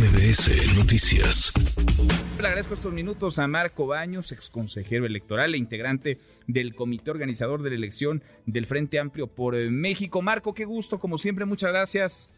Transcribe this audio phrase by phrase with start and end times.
[0.00, 1.52] MBS Noticias.
[2.40, 7.62] Le agradezco estos minutos a Marco Baños, ex consejero electoral e integrante del comité organizador
[7.62, 10.22] de la elección del Frente Amplio por México.
[10.22, 12.30] Marco, qué gusto, como siempre, muchas gracias.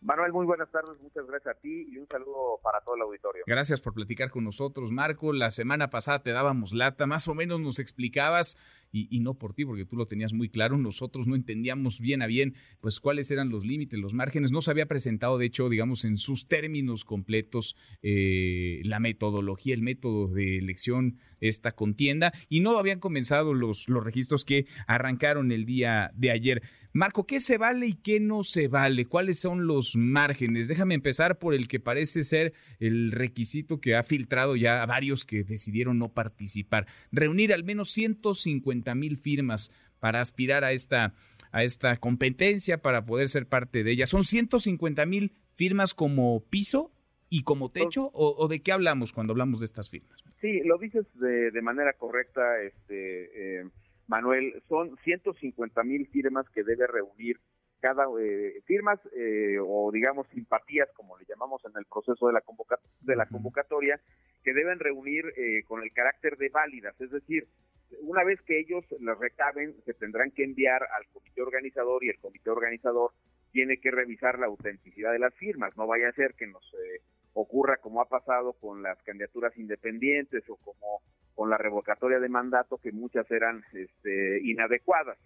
[0.00, 3.42] Manuel, muy buenas tardes, muchas gracias a ti y un saludo para todo el auditorio.
[3.46, 5.32] Gracias por platicar con nosotros, Marco.
[5.32, 8.56] La semana pasada te dábamos lata, más o menos nos explicabas,
[8.92, 12.26] y, no por ti, porque tú lo tenías muy claro, nosotros no entendíamos bien a
[12.26, 14.52] bien, pues cuáles eran los límites, los márgenes.
[14.52, 19.82] No se había presentado, de hecho, digamos, en sus términos completos eh, la metodología, el
[19.82, 25.66] método de elección, esta contienda, y no habían comenzado los, los registros que arrancaron el
[25.66, 26.62] día de ayer.
[26.96, 29.04] Marco, ¿qué se vale y qué no se vale?
[29.04, 30.66] ¿Cuáles son los márgenes?
[30.66, 35.26] Déjame empezar por el que parece ser el requisito que ha filtrado ya a varios
[35.26, 36.86] que decidieron no participar.
[37.12, 41.12] Reunir al menos 150 mil firmas para aspirar a esta,
[41.52, 44.06] a esta competencia, para poder ser parte de ella.
[44.06, 46.92] ¿Son 150 mil firmas como piso
[47.28, 48.10] y como techo?
[48.14, 50.24] O, de qué hablamos cuando hablamos de estas firmas?
[50.40, 53.60] Sí, lo dices de, manera correcta, este...
[53.60, 53.68] Eh,
[54.08, 57.38] Manuel, son 150 mil firmas que debe reunir
[57.80, 62.42] cada eh, firmas eh, o digamos simpatías como le llamamos en el proceso de la,
[63.00, 64.00] de la convocatoria
[64.42, 66.98] que deben reunir eh, con el carácter de válidas.
[67.00, 67.46] Es decir
[68.00, 72.18] una vez que ellos las recaben se tendrán que enviar al comité organizador y el
[72.18, 73.12] comité organizador
[73.52, 75.76] tiene que revisar la autenticidad de las firmas.
[75.76, 76.64] No vaya a ser que nos
[77.32, 81.02] ocurra como ha pasado con las candidaturas independientes o como
[81.36, 85.18] con la revocatoria de mandato, que muchas eran este, inadecuadas.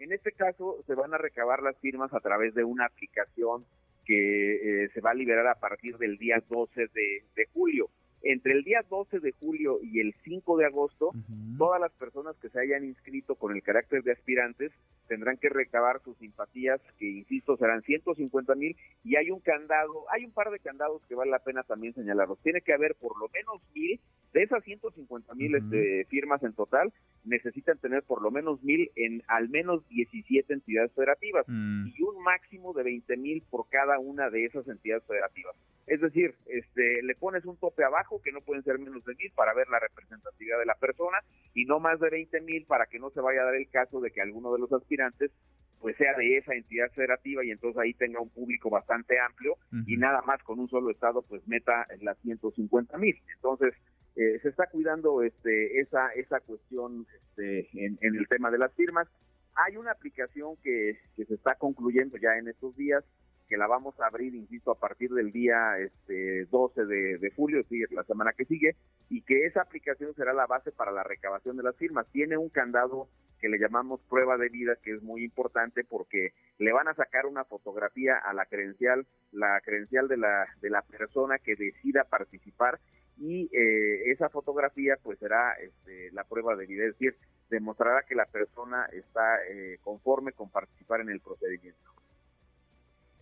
[0.00, 3.64] En este caso, se van a recabar las firmas a través de una aplicación
[4.04, 7.90] que eh, se va a liberar a partir del día 12 de julio
[8.22, 11.12] entre el día 12 de julio y el 5 de agosto,
[11.56, 14.72] todas las personas que se hayan inscrito con el carácter de aspirantes
[15.08, 20.24] tendrán que recabar sus simpatías, que insisto serán 150 mil, y hay un candado, hay
[20.24, 22.38] un par de candados que vale la pena también señalarlos.
[22.42, 23.98] Tiene que haber por lo menos mil,
[24.32, 26.92] de esas 150 mil este, firmas en total,
[27.24, 31.88] necesitan tener por lo menos mil en al menos 17 entidades federativas mm.
[31.88, 35.56] y un máximo de 20 mil por cada una de esas entidades federativas.
[35.86, 39.32] Es decir, este, le pones un tope abajo que no pueden ser menos de mil
[39.32, 41.18] para ver la representatividad de la persona
[41.54, 44.00] y no más de 20 mil para que no se vaya a dar el caso
[44.00, 45.32] de que alguno de los aspirantes
[45.80, 49.96] pues sea de esa entidad federativa y entonces ahí tenga un público bastante amplio y
[49.96, 53.16] nada más con un solo estado pues meta las 150 mil.
[53.34, 53.74] Entonces
[54.14, 59.08] eh, se está cuidando este esa esa cuestión este, en, el tema de las firmas.
[59.54, 63.02] Hay una aplicación que, que se está concluyendo ya en estos días
[63.50, 67.68] que la vamos a abrir, insisto, a partir del día este, 12 de, julio, es
[67.68, 68.76] decir, la semana que sigue,
[69.08, 72.06] y que esa aplicación será la base para la recabación de las firmas.
[72.12, 73.08] Tiene un candado
[73.40, 77.26] que le llamamos prueba de vida, que es muy importante porque le van a sacar
[77.26, 82.78] una fotografía a la credencial, la credencial de la, de la persona que decida participar
[83.18, 87.16] y eh, esa fotografía pues será este, la prueba de vida, es decir,
[87.50, 91.99] demostrará que la persona está eh, conforme con participar en el procedimiento.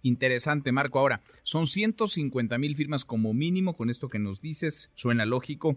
[0.08, 0.98] Interesante, Marco.
[0.98, 5.76] Ahora, son 150 mil firmas como mínimo, con esto que nos dices, suena lógico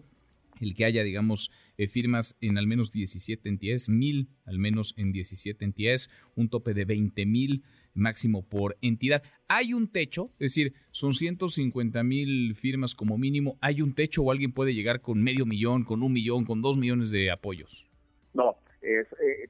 [0.62, 5.12] el que haya, digamos, eh, firmas en al menos 17 entidades, mil al menos en
[5.12, 9.22] 17 entidades, un tope de 20 mil máximo por entidad.
[9.50, 10.30] ¿Hay un techo?
[10.40, 13.58] Es decir, son 150 mil firmas como mínimo.
[13.60, 16.78] ¿Hay un techo o alguien puede llegar con medio millón, con un millón, con dos
[16.78, 17.86] millones de apoyos?
[18.34, 19.04] No, eh,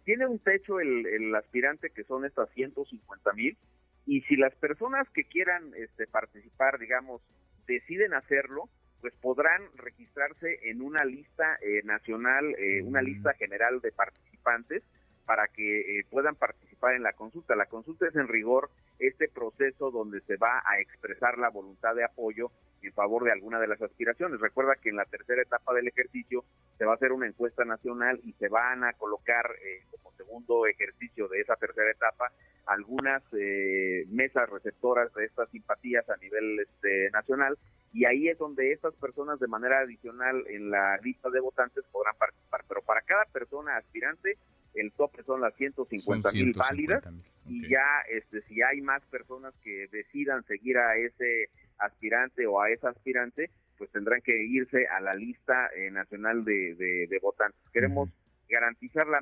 [0.06, 3.56] tiene un techo el, el aspirante que son estas 150 mil
[4.06, 7.22] y si las personas que quieran este, participar, digamos,
[7.67, 8.69] deciden hacerlo,
[9.00, 14.84] pues podrán registrarse en una lista eh, nacional, eh, una lista general de participantes
[15.25, 17.55] para que eh, puedan participar en la consulta.
[17.55, 22.03] La consulta es en rigor este proceso donde se va a expresar la voluntad de
[22.03, 22.51] apoyo
[22.81, 24.39] en favor de alguna de las aspiraciones.
[24.39, 26.43] Recuerda que en la tercera etapa del ejercicio
[26.77, 29.45] se va a hacer una encuesta nacional y se van a colocar
[29.91, 32.31] como segundo ejercicio de esa tercera etapa
[32.65, 37.57] algunas eh, mesas receptoras de estas simpatías a nivel este, nacional
[37.94, 42.15] y ahí es donde estas personas de manera adicional en la lista de votantes podrán
[42.17, 42.63] participar.
[42.67, 44.38] Pero para cada persona aspirante
[44.81, 47.04] el tope son las 150 mil válidas
[47.48, 52.69] y ya este, si hay más personas que decidan seguir a ese aspirante o a
[52.69, 57.60] esa aspirante, pues tendrán que irse a la lista eh, nacional de, de, votantes.
[57.72, 58.10] Queremos
[58.48, 59.19] garantizar la,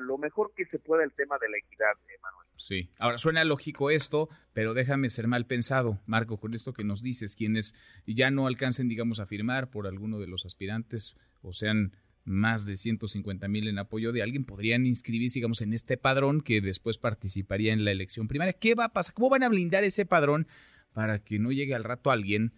[0.00, 1.92] lo mejor que se pueda el tema de la equidad,
[2.22, 2.46] Manuel.
[2.56, 7.02] Sí, ahora suena lógico esto, pero déjame ser mal pensado, Marco, con esto que nos
[7.02, 7.74] dices, quienes
[8.06, 11.92] ya no alcancen, digamos, a firmar por alguno de los aspirantes o sean
[12.30, 16.60] más de 150 mil en apoyo de alguien, podrían inscribirse, digamos, en este padrón que
[16.60, 18.54] después participaría en la elección primaria.
[18.54, 19.14] ¿Qué va a pasar?
[19.14, 20.46] ¿Cómo van a blindar ese padrón
[20.92, 22.52] para que no llegue al rato alguien,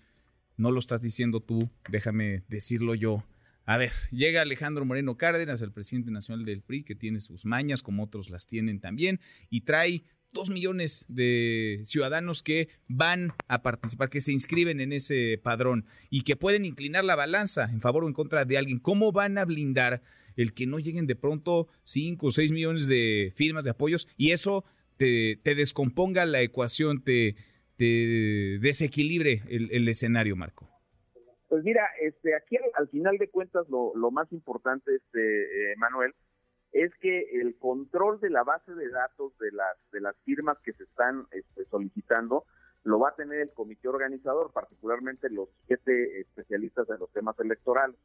[0.57, 3.25] no lo estás diciendo tú, déjame decirlo yo.
[3.65, 7.83] A ver, llega Alejandro Moreno Cárdenas, el presidente nacional del PRI, que tiene sus mañas,
[7.83, 9.21] como otros las tienen también,
[9.51, 15.39] y trae dos millones de ciudadanos que van a participar, que se inscriben en ese
[15.43, 18.79] padrón y que pueden inclinar la balanza en favor o en contra de alguien.
[18.79, 20.03] ¿Cómo van a blindar
[20.37, 24.31] el que no lleguen de pronto cinco o seis millones de firmas de apoyos y
[24.31, 24.65] eso
[24.97, 27.37] te, descomponga la ecuación, te,
[27.79, 30.69] desequilibre el, escenario, Marco?
[31.49, 36.15] Pues mira, este, aquí al, final de cuentas lo, lo más importante, este, eh, Manuel,
[36.73, 40.73] es que el control de la base de datos de las de las firmas que
[40.73, 42.45] se están este, solicitando
[42.85, 47.97] lo va a tener el comité organizador, particularmente los siete especialistas en los temas electorales.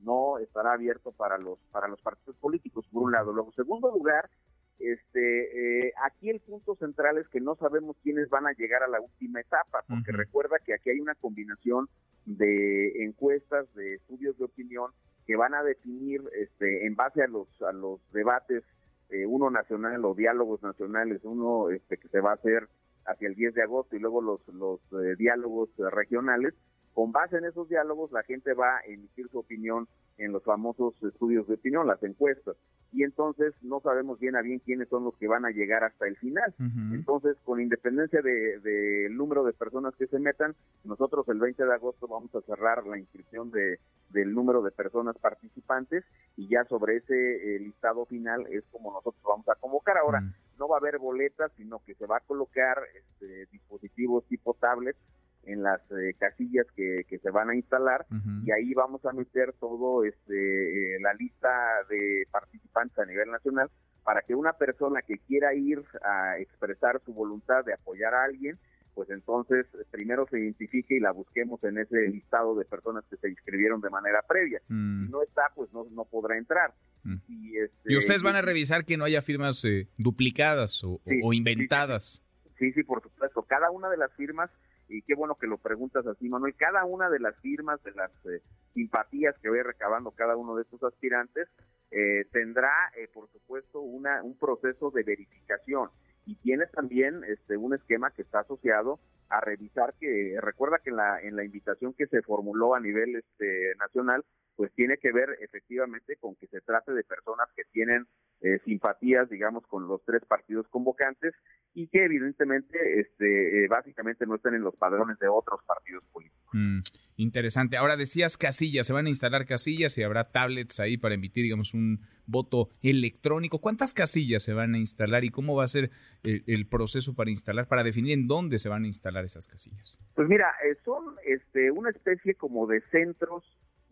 [0.00, 3.32] No estará abierto para los para los partidos políticos, por un lado.
[3.32, 4.30] Luego, en segundo lugar,
[4.78, 8.88] este, eh, aquí el punto central es que no sabemos quiénes van a llegar a
[8.88, 11.88] la última etapa, porque recuerda que aquí hay una combinación
[12.24, 14.90] de encuestas, de estudios de opinión
[15.26, 18.64] que van a definir este, en base a los, a los debates,
[19.10, 22.68] eh, uno nacional o diálogos nacionales, uno este, que se va a hacer
[23.04, 26.54] hacia el 10 de agosto y luego los, los eh, diálogos regionales,
[26.94, 30.94] con base en esos diálogos la gente va a emitir su opinión en los famosos
[31.02, 32.56] estudios de opinión, las encuestas.
[32.92, 36.06] Y entonces no sabemos bien a bien quiénes son los que van a llegar hasta
[36.06, 36.54] el final.
[36.92, 40.54] Entonces, con independencia del de, número de personas que se metan,
[40.84, 43.78] nosotros el 20 de agosto vamos a cerrar la inscripción de,
[44.10, 46.04] del número de personas participantes
[46.36, 49.96] y ya sobre ese eh, listado final es como nosotros vamos a convocar.
[49.96, 50.22] Ahora,
[50.58, 54.96] no va a haber boletas, sino que se va a colocar este, dispositivos tipo tablet
[55.44, 58.06] en las eh, casillas que, que, se van a instalar
[58.44, 61.48] y ahí vamos a meter todo este eh, la lista
[61.88, 63.70] de participantes a nivel nacional
[64.04, 68.58] para que una persona que quiera ir a expresar su voluntad de apoyar a alguien
[68.94, 73.30] pues entonces primero se identifique y la busquemos en ese listado de personas que se
[73.30, 74.60] inscribieron de manera previa.
[74.68, 75.06] Mm.
[75.06, 76.74] Si no está, pues no, no podrá entrar.
[77.02, 77.16] Mm.
[77.28, 81.32] Y, este, y, ustedes van a revisar que no haya firmas eh, duplicadas o, o
[81.32, 82.22] inventadas.
[82.58, 83.42] Sí, sí, por supuesto.
[83.42, 84.50] Cada una de las firmas
[84.92, 88.10] y qué bueno que lo preguntas así, Manuel, cada una de las firmas, de las
[88.26, 88.42] eh,
[88.74, 91.48] simpatías que ve recabando cada uno de estos aspirantes,
[91.90, 95.90] eh, tendrá, eh, por supuesto, una, un proceso de verificación.
[96.26, 100.96] Y tiene también este un esquema que está asociado a revisar que recuerda que en
[100.96, 104.24] la en la invitación que se formuló a nivel este nacional
[104.56, 108.06] pues tiene que ver efectivamente con que se trate de personas que tienen
[108.42, 111.34] eh, simpatías, digamos, con los tres partidos convocantes
[111.74, 116.50] y que evidentemente, este, eh, básicamente no estén en los padrones de otros partidos políticos.
[116.52, 116.80] Mm,
[117.16, 117.76] interesante.
[117.76, 121.74] Ahora decías casillas, se van a instalar casillas y habrá tablets ahí para emitir, digamos,
[121.74, 123.60] un voto electrónico.
[123.60, 125.90] ¿Cuántas casillas se van a instalar y cómo va a ser
[126.22, 129.98] el, proceso para instalar, para definir en dónde se van a instalar esas casillas?
[130.14, 133.44] Pues mira, eh, son este, una especie como de centros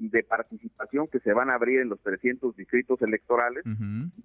[0.09, 3.65] de participación que se van a abrir en los 300 distritos electorales.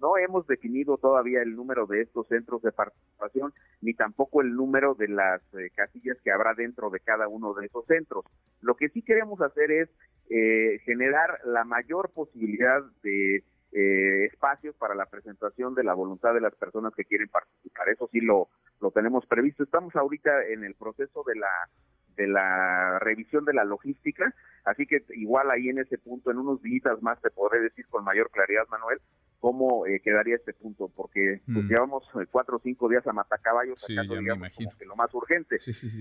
[0.00, 3.52] No hemos definido todavía el número de estos centros de participación,
[3.82, 7.66] ni tampoco el número de las eh, casillas que habrá dentro de cada uno de
[7.66, 8.24] esos centros.
[8.62, 9.90] Lo que sí queremos hacer es
[10.30, 16.40] eh, generar la mayor posibilidad de eh, espacios para la presentación de la voluntad de
[16.40, 17.88] las personas que quieren participar.
[17.90, 18.48] Eso sí lo,
[18.80, 19.62] lo tenemos previsto.
[19.62, 21.48] Estamos ahorita en el proceso de la
[22.16, 26.62] de la revisión de la logística, así que igual ahí en ese punto, en unos
[26.62, 29.00] días más te podré decir con mayor claridad, Manuel,
[29.40, 31.68] cómo eh, quedaría este punto, porque pues, mm.
[31.68, 35.58] llevamos eh, cuatro o cinco días a matacaballos sacando, digamos, como que lo más urgente.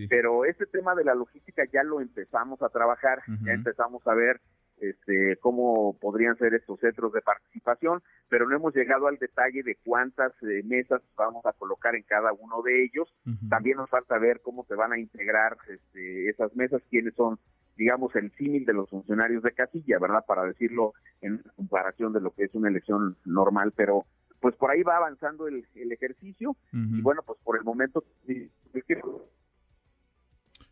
[0.10, 4.42] Pero este tema de la logística ya lo empezamos a trabajar, ya empezamos a ver
[4.80, 9.78] este, cómo podrían ser estos centros de participación, pero no hemos llegado al detalle de
[9.84, 13.14] cuántas eh, mesas vamos a colocar en cada uno de ellos.
[13.50, 17.40] También nos falta ver cómo se van a integrar este, esas mesas, quiénes son,
[17.76, 20.26] digamos, el símil de los funcionarios de casilla, ¿verdad?
[20.28, 24.06] Para decirlo en comparación de lo que es una elección normal, pero
[24.40, 28.04] pues por ahí va avanzando el, ejercicio y bueno, pues por el momento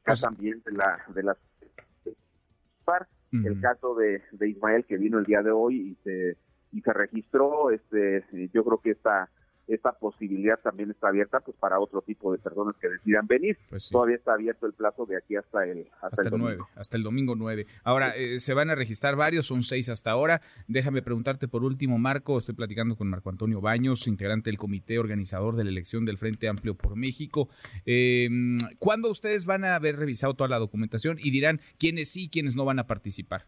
[0.05, 1.37] pues también de la de las
[3.33, 6.37] el caso de, de, Ismael que vino el día de hoy y se,
[6.71, 8.23] y se registró, este,
[8.53, 9.29] yo creo que esta
[9.67, 13.57] esta posibilidad también está abierta pues para otro tipo de personas que decidan venir.
[13.69, 17.03] Pues Todavía está abierto el plazo de aquí hasta el hasta, el, 9, hasta el
[17.03, 17.65] domingo 9.
[17.83, 20.41] Ahora eh, se van a registrar varios, son seis hasta ahora.
[20.67, 25.55] Déjame preguntarte por último, Marco, estoy platicando con Marco Antonio Baños, integrante del comité organizador
[25.55, 27.47] de la elección del Frente Amplio por México.
[27.85, 28.29] Eh,
[28.79, 32.65] ¿Cuándo ustedes van a haber revisado toda la documentación y dirán quiénes sí, quiénes no
[32.65, 33.45] van a participar?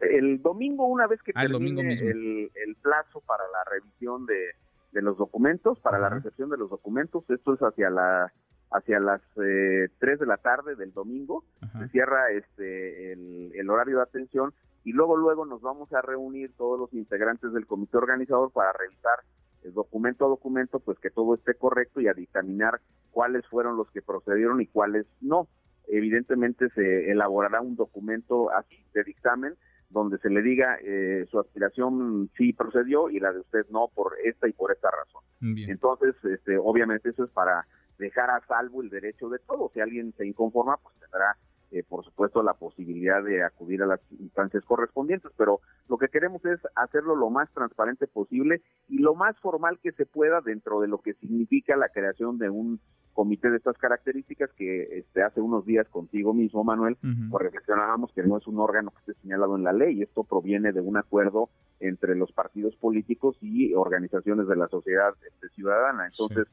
[0.00, 4.54] El domingo, una vez que ah, termine el plazo para la revisión de
[4.92, 7.28] de los documentos, para la recepción de los documentos.
[7.28, 8.32] Esto es hacia la
[8.72, 11.44] hacia las eh, 3 de la tarde del domingo,
[11.78, 14.52] se cierra este el, el, horario de atención
[14.82, 19.20] y luego luego nos vamos a reunir todos los integrantes del comité organizador para revisar
[19.62, 23.90] el documento a documento, pues que todo esté correcto y a dictaminar cuáles fueron los
[23.90, 25.48] que procedieron y cuáles no.
[25.88, 29.54] Evidentemente se elaborará un documento así de dictamen
[29.90, 34.14] donde se le diga eh, su aspiración sí procedió y la de usted no por
[34.24, 35.22] esta y por esta razón.
[35.68, 37.66] Entonces, este, obviamente eso es para
[37.98, 39.72] dejar a salvo el derecho de todos.
[39.72, 41.36] Si alguien se inconforma, pues tendrá,
[41.72, 45.32] eh, por supuesto, la posibilidad de acudir a las instancias correspondientes.
[45.36, 49.92] Pero lo que queremos es hacerlo lo más transparente posible y lo más formal que
[49.92, 52.80] se pueda dentro de lo que significa la creación de un
[53.12, 56.98] comité de estas características que este, hace unos días contigo mismo, Manuel,
[57.30, 60.02] pues reflexionábamos que no es un órgano que esté señalado en la ley.
[60.02, 61.48] Esto proviene de un acuerdo
[61.80, 66.06] entre los partidos políticos y organizaciones de la sociedad este, ciudadana.
[66.06, 66.46] Entonces,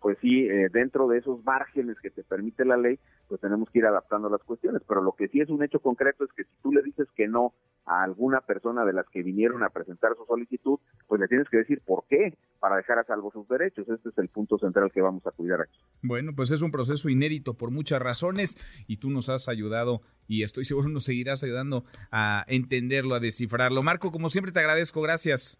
[0.00, 3.80] pues sí, eh, dentro de esos márgenes que te permite la ley, pues tenemos que
[3.80, 4.82] ir adaptando las cuestiones.
[4.88, 7.28] Pero lo que sí es un hecho concreto es que si tú le dices que
[7.28, 7.52] no
[7.84, 11.58] a alguna persona de las que vinieron a presentar su solicitud, pues le tienes que
[11.58, 13.88] decir por qué, para dejar a salvo sus derechos.
[13.88, 15.78] Este es el punto central que vamos a cuidar aquí.
[16.02, 20.44] Bueno, pues es un proceso inédito por muchas razones y tú nos has ayudado y
[20.44, 23.82] estoy seguro nos seguirás ayudando a entenderlo, a descifrarlo.
[23.82, 25.58] Marco, como siempre te agradezco, gracias.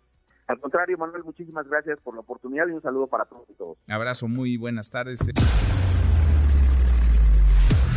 [0.50, 3.78] Al contrario, Manuel, muchísimas gracias por la oportunidad y un saludo para todos y todos.
[3.86, 5.20] Abrazo, muy buenas tardes.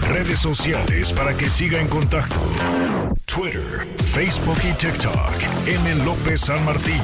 [0.08, 2.36] Redes sociales para que siga en contacto:
[3.26, 5.66] Twitter, Facebook y TikTok.
[5.66, 6.06] M.
[6.06, 7.02] López San Martín.